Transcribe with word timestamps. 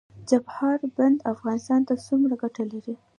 چابهار 0.29 0.79
بندر 0.95 1.27
افغانستان 1.33 1.81
ته 1.87 1.93
څومره 2.05 2.35
ګټه 2.43 2.63
لري؟ 2.71 2.93